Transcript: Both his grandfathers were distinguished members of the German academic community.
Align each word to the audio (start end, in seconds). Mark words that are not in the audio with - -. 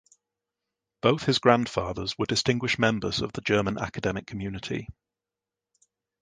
Both 1.01 1.25
his 1.27 1.37
grandfathers 1.37 2.17
were 2.17 2.25
distinguished 2.25 2.79
members 2.79 3.21
of 3.21 3.33
the 3.33 3.41
German 3.41 3.77
academic 3.77 4.25
community. 4.25 4.87